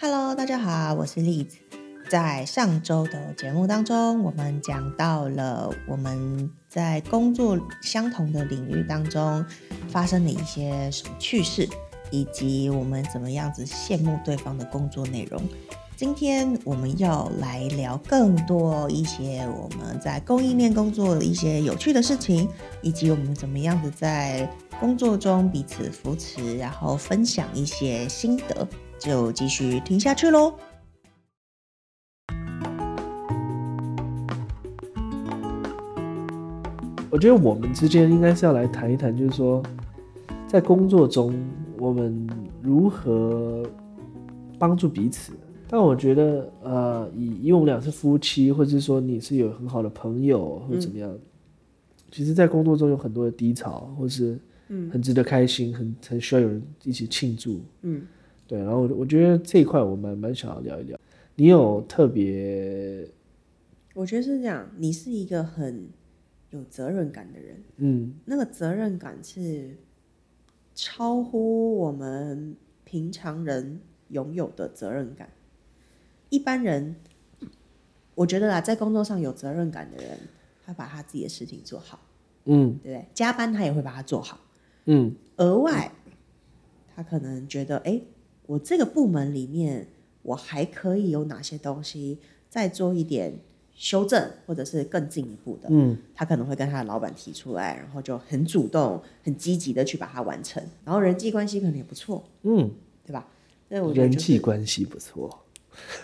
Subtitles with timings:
[0.00, 1.58] Hello，大家好，我是栗子。
[2.08, 9.44] 在上周的节目当中，我们讲到了我们在工作相同的领域当中
[9.88, 11.68] 发生的一些什么趣事，
[12.12, 15.42] 以及我们怎么样子羡慕对方的工作内容。
[15.96, 22.48] 今天我们要来聊更多一些我们在供应链工作的一些有趣的事情，
[22.82, 28.64] 以及我们怎么样子在工作中彼此扶持，然后分享一些心得。
[28.98, 30.54] 就继续听下去喽。
[37.10, 39.62] 我觉得我们之间应该是要来谈一谈，就是说，
[40.46, 41.34] 在工作中
[41.78, 42.28] 我们
[42.62, 43.64] 如何
[44.58, 45.32] 帮助彼此。
[45.70, 51.12] 但我觉得，呃，以以我们俩是夫妻，或者是说你是有很好的朋友，或者怎么样，
[52.10, 54.38] 其实，在工作中有很多的低潮，或是
[54.90, 57.60] 很值得开心，很很需要有人一起庆祝。
[57.82, 58.02] 嗯。
[58.48, 60.98] 对，然后我我觉得这一块我蛮蛮想要聊一聊。
[61.36, 63.06] 你有特别？
[63.94, 65.90] 我觉得是这样，你是一个很
[66.50, 67.62] 有责任感的人。
[67.76, 69.76] 嗯，那个责任感是
[70.74, 75.28] 超乎我们平常人拥有的责任感。
[76.30, 76.96] 一般人，
[78.14, 80.18] 我觉得啦，在工作上有责任感的人，
[80.64, 82.00] 他把他自己的事情做好。
[82.46, 83.06] 嗯，对不对？
[83.12, 84.40] 加班他也会把它做好。
[84.86, 85.92] 嗯，额外，
[86.96, 88.00] 他可能觉得，哎。
[88.48, 89.86] 我这个部门里面，
[90.22, 92.18] 我还可以有哪些东西
[92.48, 93.38] 再做一点
[93.74, 95.68] 修正，或者是更进一步的？
[95.70, 100.62] 嗯，他可能会跟他的老板提出来，然后就很主动、很积极的去把它完成。
[100.82, 102.70] 然后人际关系可能也不错，嗯，
[103.04, 103.28] 对吧？
[103.68, 105.44] 那我人际关系不错，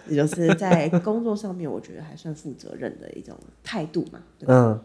[0.07, 4.23] 也就是在工作上面，我觉得还算负责任的一种态度嘛。
[4.41, 4.79] 嗯，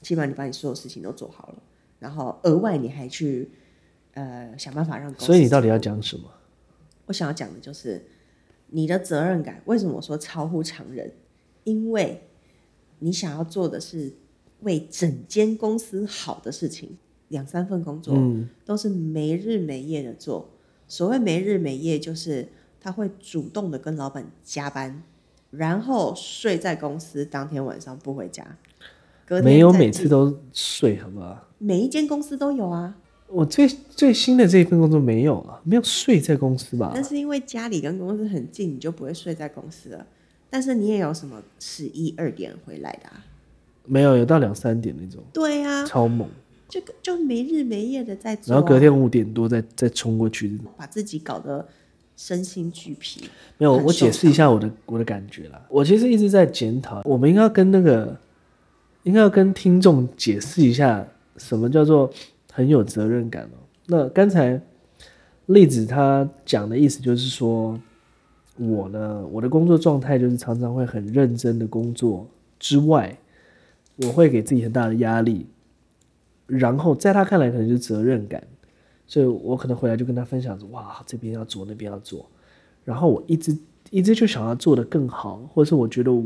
[0.00, 1.62] 起码你把你所有事情都做好了，
[1.98, 3.50] 然后额外你还去
[4.14, 5.12] 呃想办法让。
[5.18, 6.30] 所以你到底要讲什么？
[7.10, 8.00] 我想要讲的就是
[8.68, 9.60] 你的责任感。
[9.64, 11.12] 为什么我说超乎常人？
[11.64, 12.22] 因为
[13.00, 14.12] 你想要做的是
[14.60, 16.96] 为整间公司好的事情，
[17.28, 18.16] 两三份工作
[18.64, 20.50] 都是没日没夜的做。
[20.86, 22.48] 所谓没日没夜，就是
[22.80, 25.02] 他会主动的跟老板加班，
[25.50, 28.56] 然后睡在公司，当天晚上不回家。
[29.42, 31.48] 没有每次都睡，好不好？
[31.58, 32.96] 每一间公司都有啊。
[33.32, 36.90] 我最最新的这一份工作没有啊，没有睡在公司吧？
[36.94, 40.04] 那是因为家里跟公司很近，你就不会睡在公司了。
[40.50, 43.24] 但是你也有什么十一二点回来的啊？
[43.86, 45.22] 没有，有到两三点那种。
[45.32, 46.28] 对呀，超猛，
[46.68, 51.68] 就就没日没夜的在做，然后隔天五点多再再冲过去，把自己搞得
[52.16, 53.20] 身心俱疲。
[53.58, 55.64] 没有，我解释一下我的我的感觉啦。
[55.68, 58.18] 我其实一直在检讨，我们应该跟那个，
[59.04, 62.12] 应该要跟听众解释一下什么叫做。
[62.60, 63.56] 很有责任感哦。
[63.86, 64.60] 那刚才
[65.46, 67.80] 例子他讲的意思就是说，
[68.58, 72.28] 我呢，我的工作状态就是常常会很认真的工作
[72.58, 73.18] 之外，
[73.96, 75.46] 我会给自己很大的压力，
[76.46, 78.46] 然后在他看来可能就是责任感，
[79.06, 82.28] 所以我可能回来就跟他分享说，哇，这边要做，那边要做，
[82.84, 83.56] 然后我一直
[83.90, 86.22] 一直就想要做的更好，或者是我觉得我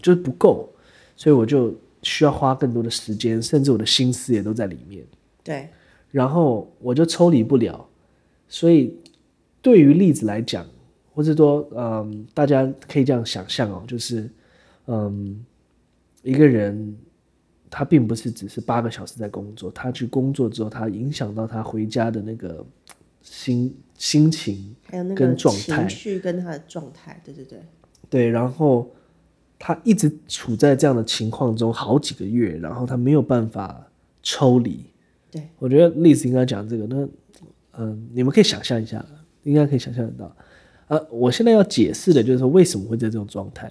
[0.00, 0.66] 就是不够，
[1.14, 1.74] 所以我就。
[2.02, 5.04] 需要花更多的时间，甚至我的心思也都在里面。
[5.44, 5.68] 对，
[6.10, 7.86] 然后我就抽离不了。
[8.48, 8.94] 所以，
[9.60, 10.66] 对于例子来讲，
[11.14, 14.30] 或者说，嗯，大家可以这样想象哦，就是，
[14.86, 15.44] 嗯，
[16.22, 16.96] 一个人
[17.68, 22.64] 他并不是只是八个小时在工作，他去工作之后，他影响到他回家的那个
[23.22, 27.20] 心心情，还有那个情绪跟他的状态。
[27.24, 27.58] 对对对，
[28.08, 28.90] 对，然后。
[29.62, 33.86] 他一直处在这样的情况中好几个月，然后他没有办法
[34.22, 34.86] 抽离。
[35.30, 37.06] 对我觉得历史应该讲这个，那
[37.72, 39.04] 嗯，你们可以想象一下，
[39.42, 40.34] 应该可以想象得到。
[40.88, 43.70] 呃，我现在要解释的就是说为什么会在这种状态。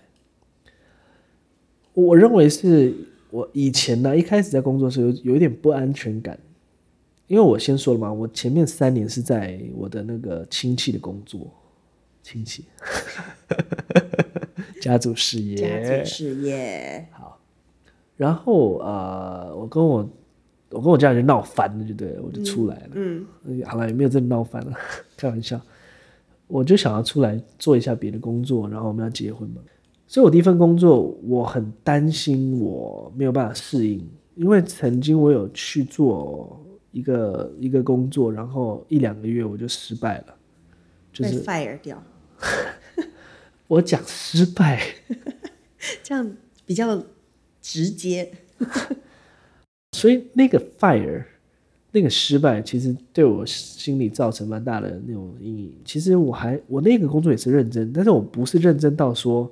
[1.94, 2.94] 我认为是
[3.32, 6.40] 我以前呢，一开始在工作时候有有一点不安全感，
[7.26, 11.52] 因为我先说了嘛，我前面三年是在我的那个亲戚的工作，
[12.22, 12.66] 亲戚。
[14.82, 17.40] 家族事业，家族事业好。
[18.18, 20.10] 然后呃，我跟我
[20.72, 22.90] 我跟我家人闹翻了，就对，我就出来了。
[22.94, 23.26] 嗯，
[23.66, 24.74] 好了，也没有真的闹翻了，
[25.16, 25.60] 开玩笑。
[26.48, 29.62] 我就想要出来做一下别的工作，然后我们要结婚嘛。
[30.08, 34.04] 所以我第一份工作，我很担心我没有办法适应，
[34.36, 36.60] 因为曾经我有去做
[36.92, 40.36] 一个一个工作，然后一两个月我就失败了，
[41.14, 42.02] 就是 fire 掉。
[43.70, 44.82] 我讲失败，
[46.02, 46.36] 这样
[46.66, 47.04] 比较
[47.62, 48.32] 直接。
[49.96, 51.24] 所以那个 fire
[51.92, 55.74] 那个失败其实对我心里造成蛮大的那种阴影。
[55.86, 59.52] 其实我还我那个工作也是认真，但是我不是认真到说，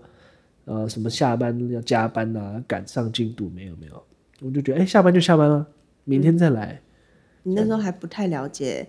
[0.65, 4.03] 呃，什么下班要加班啊，赶上进度没有没有，
[4.41, 5.65] 我就觉得哎，下班就下班了，
[6.05, 6.81] 明天再来。
[7.43, 8.87] 你那时候还不太了解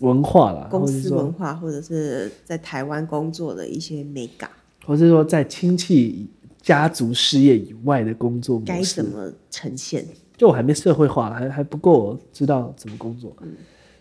[0.00, 4.50] 文化啦，公司文化，或者是在台湾工作的一些美感，
[4.84, 6.28] 或是说在亲戚
[6.60, 10.04] 家族事业以外的工作该怎么呈现？
[10.36, 13.36] 就我还没社会化，还还不够知道怎么工作，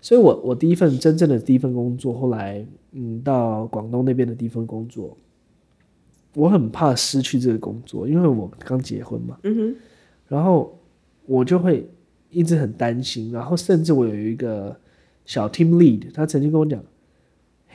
[0.01, 5.17] 所以我我第一份真正的第一份工作，后来嗯到广东那边的第一份工作，
[6.33, 9.75] 我很怕失去这个工作，因为我刚结婚嘛，嗯哼，
[10.29, 10.79] 然后
[11.25, 11.89] 我就会
[12.29, 14.73] 一直很担心，然后甚至我有一个
[15.29, 16.83] 小 team lead，他曾经跟我讲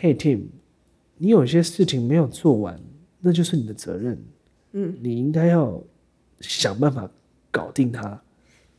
[0.00, 0.40] ，Hey Tim，
[1.18, 2.76] 你有些事情没有做完，
[3.20, 4.18] 那就是你的责任，
[4.72, 5.80] 嗯，你应该要
[6.40, 7.08] 想办法
[7.52, 8.20] 搞定它。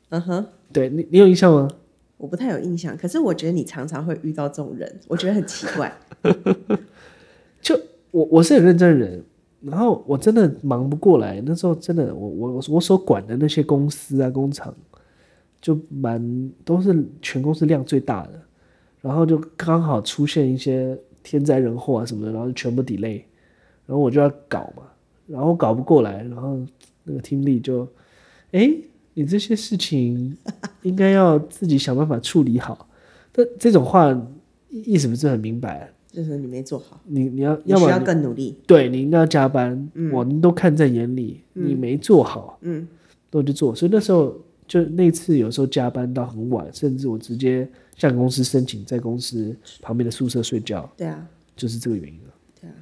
[0.09, 1.69] 嗯哼，对你，你有印象吗？
[2.17, 5.97] 我不太有印象，可是我觉得你常常会遇到这种人，我觉得很奇怪。
[7.61, 7.79] 就
[8.11, 9.23] 我我是很认真的人，
[9.61, 11.41] 然后我真的忙不过来。
[11.45, 14.75] 那时候真的，我我我所管的那些公司啊工厂，
[15.61, 18.41] 就蛮都是全公司量最大的，
[19.05, 23.21] 然后就刚好出现一些天灾人祸啊什么的，然后就全部 delay，
[23.85, 24.83] 然后我就要搞嘛，
[25.27, 26.59] 然后搞不过来，然后
[27.03, 27.87] 那个听力就
[28.51, 28.73] 哎。
[29.17, 30.35] 你这些事情
[30.81, 32.85] 应该要自己想办法处理好，
[33.31, 34.13] 但这种话
[34.69, 42.85] 意思不是很明白，就是你没做好，你你要要么要更努力，对你应该要加班，我们都看在眼里，你没做好，嗯，
[43.29, 44.35] 都去做，所以那时候
[44.67, 52.73] 就那次有时候加班到很晚，甚至我直接向公司申请在公司旁边的宿舍睡觉，对啊，就是这个原因了，对啊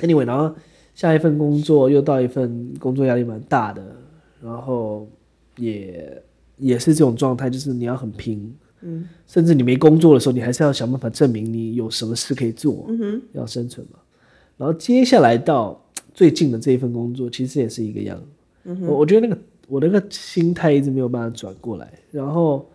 [0.00, 0.54] ，Anyway，然后
[0.94, 3.96] 下一份工作又到一份工作压力蛮大的，
[4.42, 5.08] 然后。
[5.56, 6.22] 也
[6.56, 13.98] 也是这种状态，就是你要很拼，嗯，甚至你没工作的时候，你还是要想办法证明你有什么事可以做，嗯哼，要生存嘛。
[14.56, 15.78] 然后接下来到
[16.14, 18.18] 最近的这一份工作，其实也是一个样，
[18.64, 19.38] 嗯我我觉得那个
[19.72, 21.90] 我那个心态一直没有办法转过来。
[22.10, 22.66] 然后，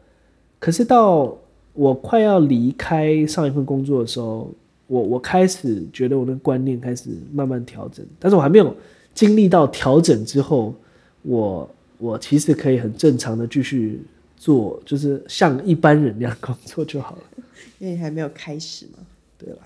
[0.57, 1.37] 可是到
[1.73, 4.49] 我快要离开上一份工作的时候，
[4.87, 8.75] 我我开始觉得我的观念开始慢慢调整，但是我还没有
[9.13, 10.73] 经历到调整之后，
[11.21, 11.69] 我。
[11.99, 13.99] 我其实可以很正常的继续
[14.37, 17.23] 做，就是像一般人那样工作就好了。
[17.79, 18.99] 因为还没有开始嘛。
[19.35, 19.57] 对了，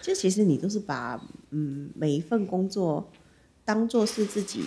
[0.00, 3.06] 就其实你都是把嗯每一份工作
[3.66, 4.62] 当做是自己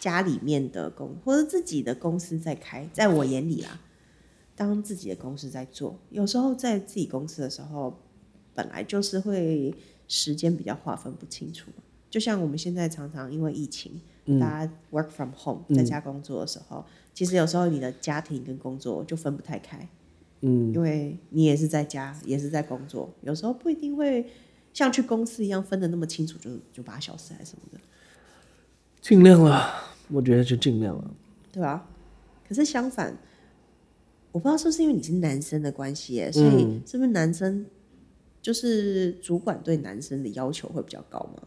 [0.00, 3.80] 家里面的公或者自己的公司在开，在我眼里啦，
[4.56, 5.96] 当自己的公司在做。
[6.10, 8.00] 有时候在自己公司的时候，
[8.52, 9.72] 本来就是会
[10.08, 11.70] 时间比较划分不清楚。
[12.10, 14.00] 就像我们现在常常因为疫情。
[14.38, 19.88] 大家 work from home 在家工作的时候，其实有时候你的家庭跟工作就分不太开，
[20.42, 24.24] 嗯，因为你也是在家，也是在工作，有时候不一定会
[24.72, 27.80] 像去公司一样分的那么清楚，就就八小时还是什么的。
[29.00, 29.68] 尽量了，
[30.08, 31.10] 我觉得就尽量了，
[31.50, 31.88] 对吧？
[32.46, 33.16] 可是相反，
[34.32, 37.66] 我不知道是不是因为你是男生的关系，所以是不是男生
[38.42, 41.42] 就是主管对男生的要求会比较高吗？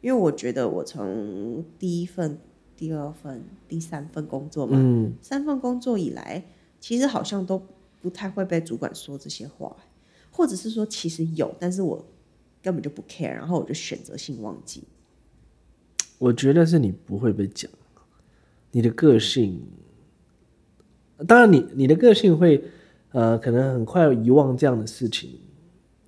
[0.00, 2.38] 因为我觉得我从第一份、
[2.76, 4.78] 第二份、第三份工作嘛，
[5.20, 6.44] 三份工作以来，
[6.80, 7.60] 其实好像都
[8.00, 9.76] 不太会被主管说这些话，
[10.30, 12.04] 或者是说其实有，但是我
[12.62, 14.84] 根本就不 care，然后我就选择性忘记。
[16.18, 17.70] 我觉得是你不会被讲，
[18.72, 19.62] 你的个性，
[21.26, 22.62] 当然你你的个性会
[23.12, 25.40] 呃可能很快遗忘这样的事情，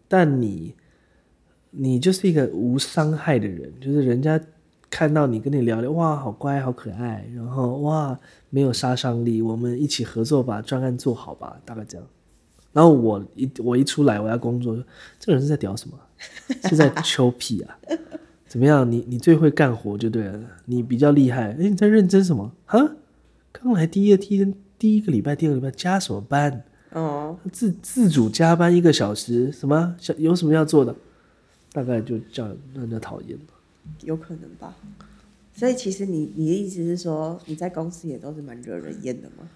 [0.07, 0.75] 但你。
[1.73, 4.41] 你就是一个无伤害的人，就是人家
[4.91, 12.05] 看到你跟你聊聊，哇，好乖，好可爱，然后哇，没有杀伤力，我们一起合作把专案做好吧，大概这样。
[12.73, 14.77] 然后我一我一出来我要工作，
[15.21, 15.97] 这个人是在屌什么？
[16.69, 17.79] 是在 求屁啊？
[18.51, 18.91] 怎么样？
[18.91, 21.53] 你你最会干活就对了，你比较厉害。
[21.53, 22.51] 哎，你在认真什么？
[22.67, 22.97] 哈？
[23.53, 26.65] 刚来第一天第一个礼拜，第二个礼拜加什么班？
[26.91, 29.95] 哦，自自主加班一个小时，什么？
[30.19, 30.93] 有什么要做的？
[31.73, 33.55] 大概就这样让人家讨厌吧，
[34.03, 34.75] 有可能吧。
[35.55, 39.49] 所以其实你你的意思是说，你在公司也都是蛮惹人厌的吗？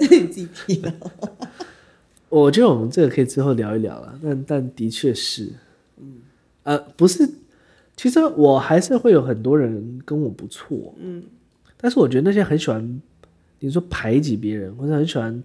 [0.00, 0.92] 那你自己批了。
[2.28, 4.20] 我觉得我们这个可以之后聊一聊了。
[4.22, 5.54] 但但的确是，嗯，
[6.66, 7.28] 呃，不是，
[7.96, 11.22] 其实我还是会有很多人跟我不错，嗯，
[11.76, 13.00] 但是我觉得那些很喜欢
[13.60, 15.40] 你说排挤别人或者很喜欢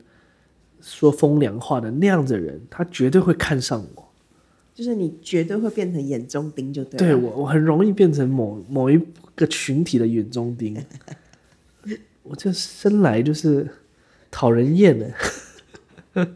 [0.81, 4.07] 说风凉话的那样子的人，他绝对会看上我。
[4.73, 6.97] 就是你绝对会变成眼中钉，就对。
[6.97, 8.99] 对我，我很容易变成某某一
[9.35, 10.75] 个群体的眼中钉。
[12.23, 13.69] 我这生来就是
[14.31, 15.13] 讨人厌的。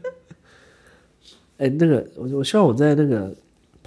[1.58, 3.34] 哎，那个，我我希望我在那个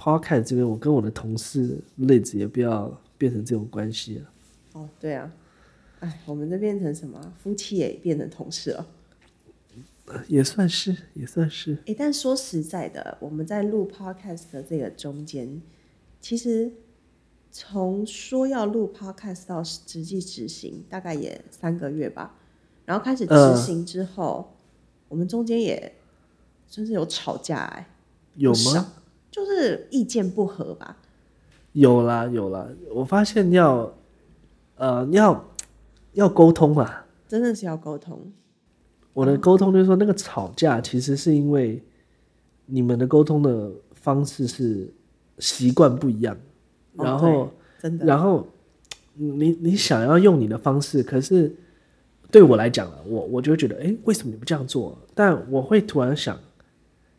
[0.00, 4.30] podcast 这边，我跟我的同事类子也不要变成这种关系了。
[4.72, 5.30] 哦，对啊，
[5.98, 7.34] 哎，我们这变成什么？
[7.42, 8.86] 夫妻也变成同事了。
[10.26, 11.76] 也算是，也算是。
[11.86, 15.60] 哎，但说实在的，我们在录 podcast 的这个中间，
[16.20, 16.72] 其实
[17.52, 22.34] 从说要录 podcast 到实际执行，大概也三个月吧。
[22.86, 24.56] 然后开始执行之后，
[25.08, 25.94] 我们中间也
[26.68, 27.86] 真是有吵架哎，
[28.34, 28.92] 有吗？
[29.30, 30.96] 就是意见不合吧。
[31.72, 32.68] 有啦，有啦。
[32.92, 33.92] 我发现要，
[34.76, 35.48] 呃，要
[36.14, 38.32] 要沟通嘛，真的是要沟通。
[39.12, 41.82] 我的沟通就是说，那个吵架其实是因为
[42.66, 44.92] 你们的沟通的方式是
[45.38, 46.36] 习惯不一样，
[46.94, 48.46] 然后，真的，然后
[49.14, 51.54] 你你想要用你的方式，可是
[52.30, 54.96] 对我来讲啊，我我就会觉得，哎，为什么你不这样做？
[55.14, 56.38] 但我会突然想，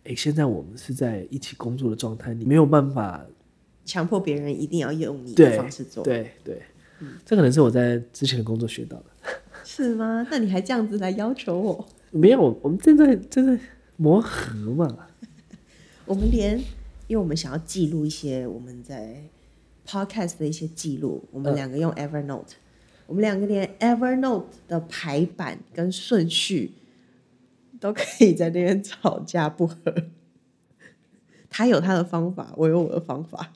[0.04, 3.26] 哎，现在我们是在一起工作的状态，你没有办法
[3.86, 6.62] 强迫别人一定要用你的方式做，对对，
[7.26, 9.06] 这可能是我在之前的工作学到的。
[9.64, 10.26] 是吗？
[10.32, 11.88] 那你还这样子来要求我？
[12.10, 13.62] 没有，我们正在正在
[13.98, 15.08] 磨合嘛。
[16.06, 16.58] 我们连，
[17.08, 19.24] 因为我们想要记录一些我们在
[19.88, 22.54] podcast 的一些记录，我们两个用 Evernote，
[23.06, 26.72] 我们两个连 Evernote 的排版跟顺序
[27.82, 29.76] 都可以在那边吵架不和。
[31.50, 33.52] 他有他的方法，我有我的方法。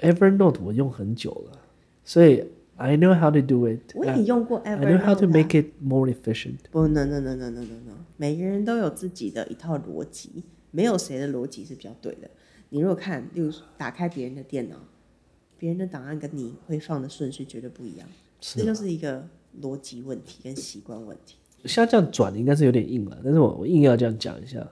[0.00, 1.58] Evernote 我用很久了，
[2.04, 2.44] 所以。
[2.80, 3.92] I know how to do it.
[3.96, 4.86] 我也用过 Evernote.
[4.86, 6.58] I know how to make it more efficient.
[6.70, 7.92] 不，no no no no no no no.
[8.16, 12.30] 每个人都有自己的一套逻辑，没有谁的逻辑是比较对的。
[12.68, 14.76] 你如果看，例如打开别人的电脑，
[15.58, 19.26] 别人的档案跟你会放的顺序绝对不一样，这就是一个
[19.60, 21.34] 逻辑问题跟习惯问题。
[21.64, 24.66] 像这样转的应该是有点硬了，但是我我硬要这样讲一下。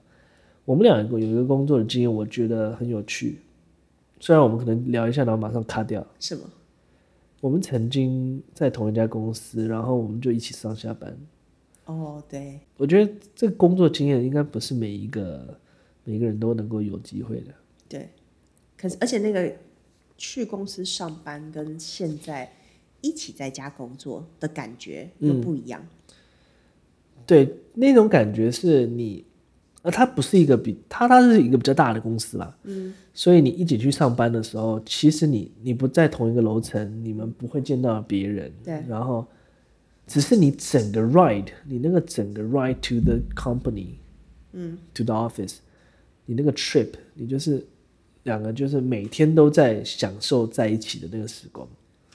[0.65, 3.41] 我们两个有一个工作的经验，我觉得很有趣。
[4.19, 6.05] 虽然我们可能聊一下，然后马上卡掉。
[6.19, 6.43] 是吗？
[7.41, 11.17] 我们曾经在同一家公司，然后我们就一起上下班。
[11.85, 15.61] 哦，对，我觉得这个工作经验应该不是每一个
[16.03, 17.53] 每个人都能够有机会的。
[17.89, 18.09] 对，
[18.77, 19.55] 可是而且那个
[20.17, 22.51] 去公司上班跟现在
[23.03, 25.87] 一起在家工作的感觉又不一样。
[27.27, 29.25] 对，那种感觉是你。
[29.83, 39.25] 呃它不是一个比它，它是一个比较大的公司啦，嗯，所以你一起去上班的时候，其实你你不在同一个楼层，你们不会见到别人，对，然后
[40.09, 43.91] 只是你整个 ride，你那个整个 ride to the company，
[44.55, 45.59] 嗯，to the office，
[46.25, 47.65] 你那个 trip，你就是
[48.25, 51.65] 两个就是每天都在享受在一起的那个时光，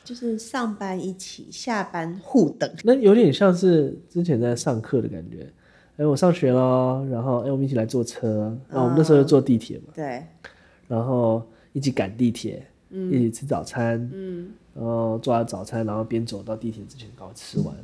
[0.03, 5.47] 就是上班一起，下班互等，那有点像是之前在上课的感觉。
[5.97, 8.57] 哎，我上学了，然后哎，我们一起来坐车。
[8.69, 10.23] 然后我们那时候坐地铁嘛，对。
[10.87, 14.51] 然后一起赶地铁，一起吃早餐，嗯。
[14.73, 17.75] 然后做完早餐，然后边走到地铁之前赶快吃完。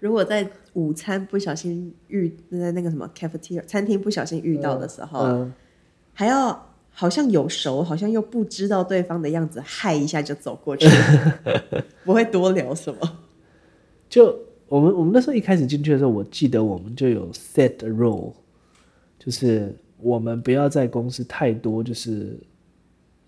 [0.00, 5.46] 如果在午餐不小心遇在那个什么 cafeteria 餐厅不小心遇到的时候，
[6.12, 6.69] 还要
[7.00, 10.86] 好像有熟，好像又不知道对方的样子，嗨一下就走过去，
[12.04, 13.18] 不会多聊什么，
[14.10, 14.38] 就。
[14.68, 18.32] 我们我们那时候一开始进去的时候，我记得我们就有 set a rule，
[19.18, 22.38] 就是我们不要在公司太多，就是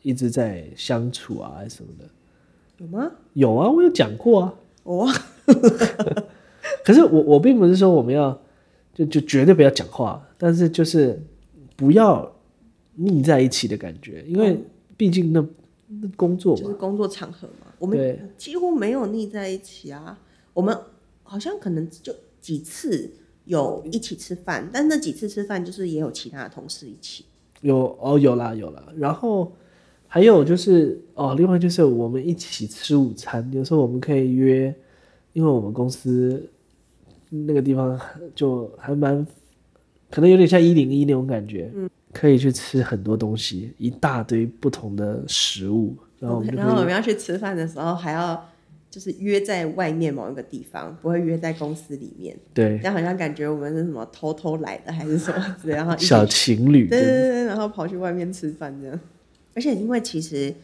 [0.03, 2.05] 一直在相处啊什么的。
[2.79, 3.11] 有吗？
[3.33, 4.55] 有啊，我有讲过啊。
[4.85, 5.09] 哦，
[6.87, 8.41] 可是我我并不是说我们要
[8.95, 11.21] 就就绝对不要讲话，但是就是
[11.75, 12.33] 不要
[13.05, 14.59] 腻在一起的感觉，因为
[14.97, 15.45] 毕竟那
[15.89, 20.19] 那工作就是工作场合嘛，我们几乎没有腻在一起啊，
[20.55, 20.77] 我们。
[21.25, 23.11] 好像可能就几次
[23.47, 27.25] 有一起吃饭，但那几次吃饭就是也有其他的同事一起。
[27.63, 29.51] 有哦，有啦有啦，然后
[30.07, 34.75] 还有就是哦，另外就是我们一起吃午餐，有时候我们可以约，
[35.33, 36.47] 因为我们公司
[37.31, 37.99] 那个地方
[38.35, 39.27] 就还蛮，
[40.11, 48.49] 可能有点像一零一那种感觉，嗯，可以去吃很多东西，一大堆不同的食物，然后然后我们要去吃饭的时候还要。
[48.93, 52.37] 就是约在外面某一个地方，不会约在公司里面。
[52.53, 55.75] 对，这样好像感觉我们是什么偷偷来的，还是什么之类。
[55.75, 59.01] 然后小情侣，对对对，然后跑去外面吃饭这样。
[59.55, 60.55] 而且因为其实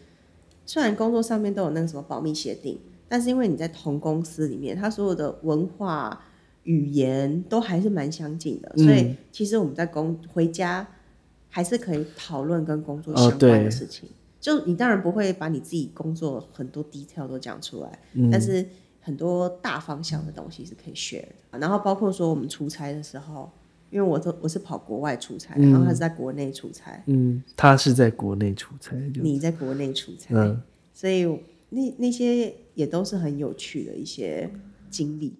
[0.66, 2.78] 虽然工作上面都有那个什么保密协定，
[3.08, 6.22] 但是因为你在同公司里面，它所有的文化
[6.64, 10.86] 语言都还是蛮相近的，所以其实我们在公回家
[11.48, 14.08] 还是可以讨论跟工作相关的事情。
[14.40, 17.98] 就你当然不会把你自己工作很多 detail 都讲出来，
[18.30, 18.64] 但是
[19.00, 21.58] 很多大方向的东西是可以 share 的。
[21.58, 23.50] 然后包括说我们出差的时候，
[23.90, 30.62] 因为我都我是跑国外出差，然后他是在国内出差，嗯，他是在国内出差，你在国内出差，嗯
[30.94, 31.24] 所以
[31.70, 34.48] 那那些也都是很有趣的一些
[34.88, 35.36] 经历。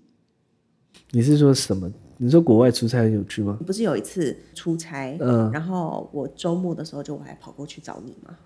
[1.13, 1.93] 你是说什么？
[2.19, 3.59] 你说国外出差很有趣吗？
[3.67, 8.37] 不是有一次出差，嗯，然后我周末的时候就我还跑过去找你嘛，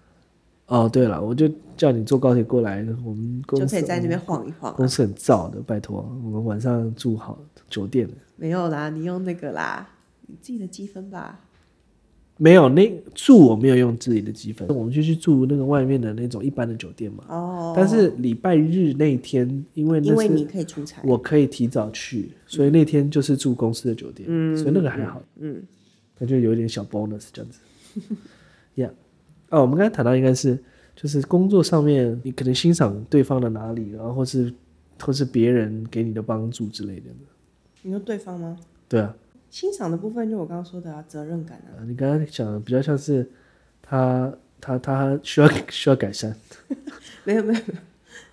[0.66, 7.38] 哦，对了，我就叫你坐高铁过来，我们公司就可以在那边晃一晃啊、公司很燥的，拜托，我们晚上住好
[7.68, 8.08] 酒店。
[8.36, 9.88] 没有啦，你用那个啦，
[10.26, 11.40] 你自己的积分吧。
[12.42, 17.24] 没有，那住我没有用自己的积分，我们就去住那个外面的那种一般的酒店嘛。
[17.28, 25.62] 哦，但是礼拜日那天，因为你可以出差，我可以提早去，所以那天就是住公司的酒店，所以那个还好，嗯，
[26.18, 27.60] 那就有一点小 bonus 这样子。
[28.74, 28.90] Yeah，
[29.50, 30.58] 哦，我们刚才谈到应该是
[30.96, 34.52] 就是工作上面，你可能欣赏对方的哪里，然后或是
[35.00, 37.06] 或是别人给你的帮助之类的。
[37.82, 38.56] 你说对方吗？
[38.88, 39.14] 对啊，
[39.52, 41.76] 欣赏的部分就我刚刚说的啊，责任感啊。
[41.78, 43.30] 呃你刚刚讲的比较像是
[43.82, 46.34] 他他他需要 需要改善。
[47.24, 47.74] 没有没有没有，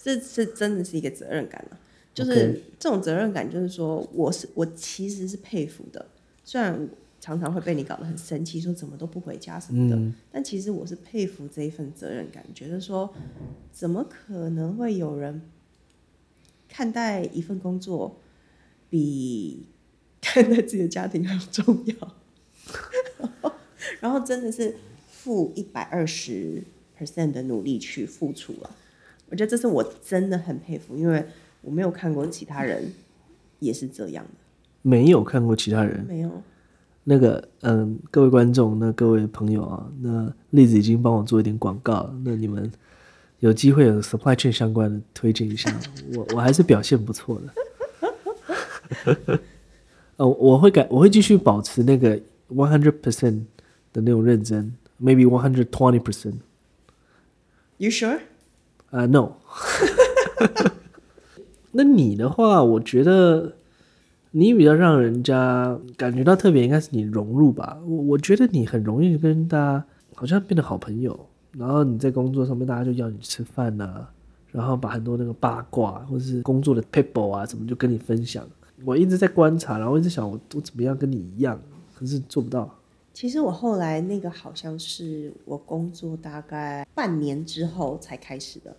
[0.02, 1.78] 这是真的是一个责任感啊。
[2.14, 6.06] 就是这种责任感，就是说我是我其实是佩服的，
[6.46, 6.88] 虽然
[7.20, 13.14] 常常会被你搞得很生气，说怎么都不回家什么的，嗯但其实我是佩服这一份责任感，觉得说
[13.74, 15.42] 怎么可能会有人
[16.70, 18.18] 看待一份工作
[18.90, 19.66] 比
[20.22, 23.52] 看待自己的家庭很重要，
[24.00, 24.76] 然后真的是
[25.10, 26.64] 负一百二十
[26.98, 28.70] percent 的努力去付出了。
[29.30, 31.24] 我觉得这是我真的很佩服，因为
[31.62, 32.92] 我没有看过其他人
[33.60, 34.32] 也是这样的，
[34.82, 36.06] 没有看过其他人。
[36.08, 36.42] 没有。
[37.04, 42.72] 那个，嗯，各位观众，那各位朋友啊，那栗子已经帮我做一点广告了，那你们
[43.40, 45.76] 有机会有 supply chain 相关的推荐一下，
[46.16, 49.40] 我我还是表现不错的。
[50.20, 52.18] 呃，我会改，我会继续保持那个
[52.50, 53.44] one hundred percent
[53.94, 56.36] 的那种认真，maybe one hundred twenty percent。
[57.78, 58.20] You sure？
[58.90, 59.38] 啊、n o
[61.72, 63.56] 那你的话，我觉得
[64.32, 67.78] 你比较让人家感觉到特别，应该是你融入吧。
[67.86, 71.18] 我我觉得你很容易跟大家好像变得好朋友，
[71.54, 74.06] 然后你在工作上面，大家就要你吃饭呐、
[74.52, 78.46] 然后把很多那个八卦或是工作的 people 啊什么就跟你分享。
[78.86, 81.62] 我一直在观察，然后一直想我我怎么样跟你一样，
[81.96, 82.76] 可是做不到。
[83.14, 88.76] 其实我后来那个好像是我工作大概半年之后才开始的。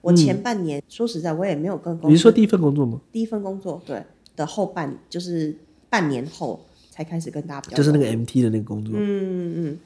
[0.00, 3.00] 我前半年、说实在，我也没有跟公司你是说第一份工作吗？
[3.12, 4.02] 第一份工作对
[4.34, 5.56] 的后半就是
[5.90, 8.94] 半年后才开始跟大家比较就是那个 MT 的那个工作。
[8.96, 9.78] 嗯嗯，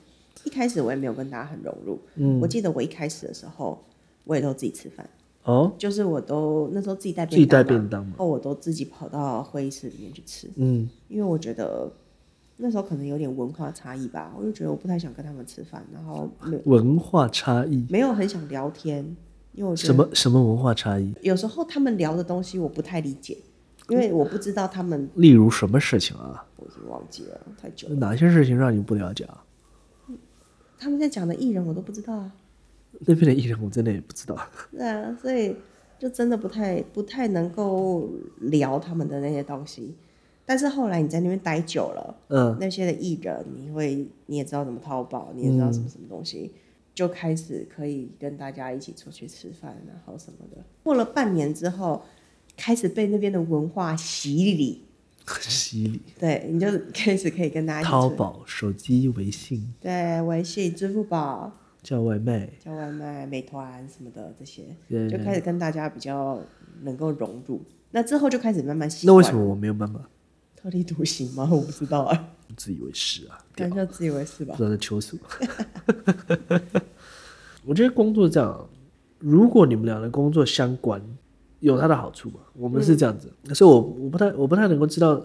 [0.44, 1.98] 一开始我也没有跟大家很融入。
[2.16, 3.82] 嗯我记得我一开始的时候，
[4.24, 5.08] 我也都自己吃饭，
[5.44, 8.10] 哦，就是我都那时候自己带自己带便便当嘛。
[8.10, 11.90] 然后我都自己跑到会议室里面去吃，嗯，因为我觉得
[12.58, 17.84] 那时候可能有点文化差异吧，我就觉得我不太想跟他们吃饭，然后没文化差异。
[17.90, 19.04] 没有很想聊天，
[19.52, 21.12] 因为我什么什么文化差异？
[21.22, 23.36] 有时候他们聊的东西我不太理解，
[23.88, 26.46] 因为我不知道他们，例如什么事情啊？
[26.56, 27.96] 我已经忘记了太久了。
[27.96, 29.42] 哪些事情让你不了解啊？
[30.78, 32.32] 他们在讲的艺人我都不知道啊，
[33.00, 34.36] 那边的艺人我真的也不知道。
[34.70, 35.56] 对啊，所以
[35.98, 38.08] 就真的不太不太能够
[38.40, 39.94] 聊他们的那些东西。
[40.44, 46.52] 但是后来你在那边待久了，嗯，那些的艺人，你会你也知道怎么淘宝，你也知道什么什么东西，
[46.94, 50.62] 就开始可以跟大家一起出去吃饭，然后什么的。
[50.82, 52.02] 过了半年之后，
[52.56, 54.82] 开始被那边的文化洗礼，
[55.40, 64.76] 洗礼、对，你就开始可以跟大家一起淘宝、手机、微信、对，微信、支付宝、叫外卖，叫外卖、美团什么的这些，
[65.08, 66.40] 就开始跟大家比较
[66.82, 67.60] 能够融入。
[67.90, 69.12] 那之后就开始慢慢习惯。
[69.12, 70.00] 那为什么我没有办法？
[70.56, 71.48] 特立独行吗？
[71.50, 74.58] 我不知道啊，自以为是啊，感觉自以为是吧不？
[74.58, 75.22] 知道在求什么。
[77.66, 78.68] 我觉得工作这样，
[79.18, 81.02] 如果你们俩的工作相关，
[81.58, 82.36] 有它的好处嘛。
[82.54, 85.20] 我们是这样子，可是我我不太我不太能够知道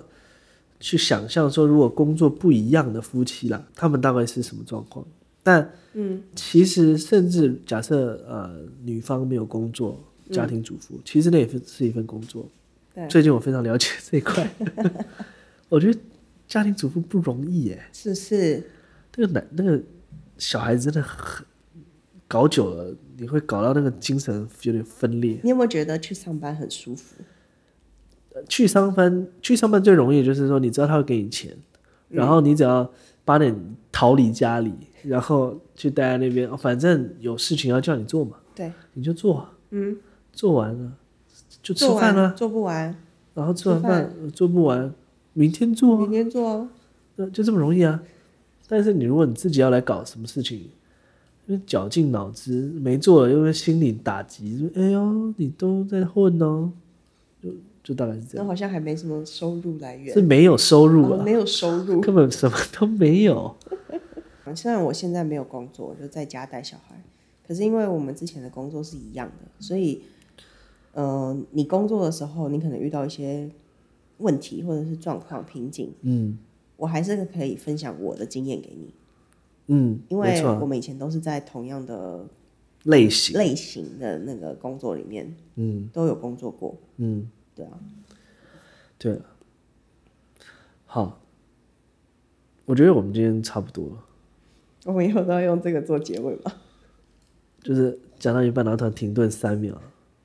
[0.80, 5.06] 去想象说，如果工作不一样的夫妻啦，他们大概是什么状况。
[5.48, 9.98] 但嗯，其实甚至假设呃女方没有工作，
[10.30, 12.46] 家庭主妇，其实那也是是一份工作。
[12.94, 14.46] 对，最近我非常了解这一块，
[15.70, 15.98] 我觉得
[16.50, 17.82] 家庭主妇不容易耶。
[17.94, 18.62] 是是，
[19.16, 19.82] 那个男那个
[20.38, 21.46] 小孩子真的很
[22.28, 25.40] 搞久了，你会搞到那个精神有点分裂。
[25.44, 27.16] 你有没有觉得去上班很舒服？
[28.34, 31.56] 呃去上班去上班最容易就是说，你知道他会给你钱，
[32.10, 32.92] 然后你只要
[33.24, 33.56] 八点
[33.92, 39.98] 逃离家里，然后去待在那边，哦反正有事情要叫你做嘛，对，你就做啊，嗯，
[40.34, 40.92] 做完了
[41.62, 42.96] 就吃饭了，做不完，
[43.34, 44.94] 然后吃完饭呃做不完，
[45.34, 46.70] 明天做啊明，天做哦。
[47.16, 48.02] 那就这么容易啊。
[48.68, 50.58] 但是你如果你自己要来搞什么事情，
[51.48, 56.72] 因为绞尽脑汁没做了，因为心理打击，哎呦，你都在混哦，
[57.42, 57.50] 就
[57.84, 58.46] 就大概是这样。
[58.46, 63.56] 那好像还没什么收入来源，是没有收入啊，没有收入， 根本什么都没有。
[64.56, 67.02] 虽然我现在没有工作，就在家带小孩，
[67.48, 70.04] 可是因为我们之前的工作是一样的，所以，
[70.94, 73.50] 嗯，你工作的时候，你可能遇到一些
[74.18, 76.38] 问题或者是状况瓶颈，嗯，
[76.76, 78.94] 我还是可以分享我的经验给你，
[79.68, 82.26] 嗯，因为我们以前都是在同样的
[82.84, 83.38] 类型。
[83.38, 87.80] 类型的那个工作里面，嗯，都有工作过，嗯，对啊，
[88.98, 89.22] 对，
[90.86, 91.20] 好，
[92.66, 94.04] 我觉得我们今天差不多了。
[94.90, 96.54] 我们以后都要用这个做结尾吗？
[97.62, 99.78] 就是讲到一半，然后突然停顿三秒。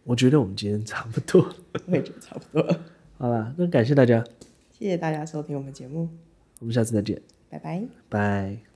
[0.04, 1.44] 我觉得我们今天差不多。
[1.86, 2.76] 我也觉得差不多。
[3.18, 4.24] 好了，那感谢大家。
[4.70, 6.08] 谢谢大家收听我们节目。
[6.60, 7.20] 我们下次再见。
[7.50, 7.82] 拜拜。
[8.08, 8.71] 拜。